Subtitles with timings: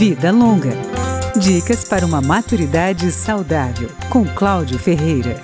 [0.00, 0.72] Vida Longa.
[1.36, 5.38] Dicas para uma maturidade saudável, com Cláudio Ferreira.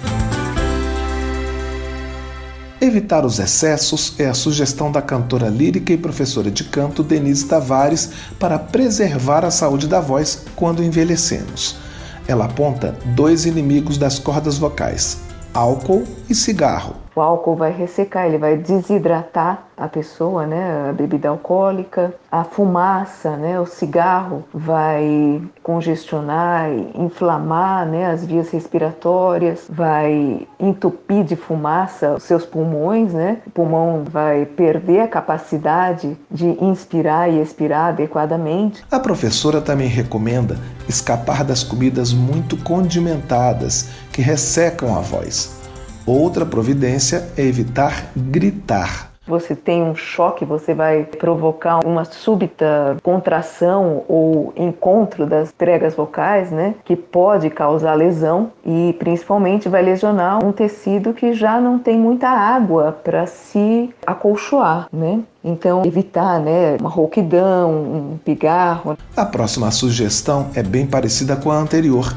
[2.81, 8.09] Evitar os excessos é a sugestão da cantora lírica e professora de canto Denise Tavares
[8.41, 11.77] para preservar a saúde da voz quando envelhecemos.
[12.27, 15.19] Ela aponta dois inimigos das cordas vocais:
[15.53, 17.06] álcool e cigarro.
[17.17, 23.37] O álcool vai ressecar, ele vai desidratar a pessoa, né, a bebida alcoólica, a fumaça,
[23.39, 32.23] né, o cigarro vai congestionar, inflamar, né, as vias respiratórias, vai entupir de fumaça os
[32.23, 33.39] seus pulmões, né?
[33.47, 38.85] O pulmão vai perder a capacidade de inspirar e expirar adequadamente.
[38.91, 45.56] A professora também recomenda escapar das comidas muito condimentadas que ressecam a voz.
[46.07, 49.11] Outra providência é evitar gritar.
[49.27, 56.53] Você tem um choque, você vai provocar uma súbita contração ou encontro das pregas vocais,
[56.53, 61.99] né, que pode causar lesão e principalmente vai lesionar um tecido que já não tem
[61.99, 65.21] muita água para se acolchoar, né?
[65.43, 68.97] Então, evitar né, uma rouquidão, um pigarro.
[69.17, 72.15] A próxima sugestão é bem parecida com a anterior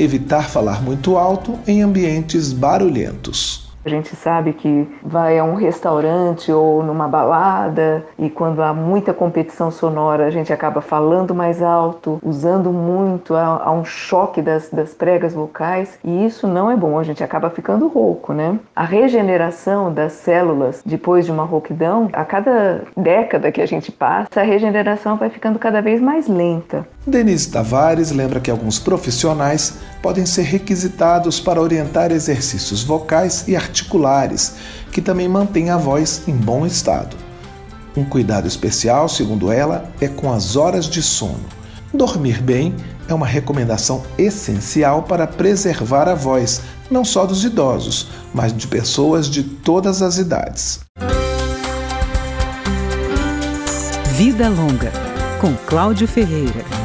[0.00, 3.59] evitar falar muito alto em ambientes barulhentos.
[3.84, 9.14] A gente sabe que vai a um restaurante ou numa balada e quando há muita
[9.14, 14.90] competição sonora a gente acaba falando mais alto, usando muito, há, um choque das, das
[14.92, 18.58] pregas vocais e isso não é bom, a gente acaba ficando rouco, né?
[18.76, 24.40] A regeneração das células depois de uma rouquidão, a cada década que a gente passa,
[24.40, 26.86] a regeneração vai ficando cada vez mais lenta.
[27.06, 34.54] Denise Tavares lembra que alguns profissionais podem ser requisitados para orientar exercícios vocais e articulares,
[34.92, 37.16] que também mantêm a voz em bom estado.
[37.96, 41.44] Um cuidado especial, segundo ela, é com as horas de sono.
[41.92, 42.74] Dormir bem
[43.08, 49.28] é uma recomendação essencial para preservar a voz, não só dos idosos, mas de pessoas
[49.28, 50.80] de todas as idades.
[54.12, 54.92] Vida Longa,
[55.40, 56.79] com Cláudio Ferreira.